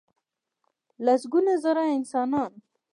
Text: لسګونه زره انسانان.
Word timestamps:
لسګونه 1.05 1.53
زره 1.63 1.83
انسانان. 1.97 2.51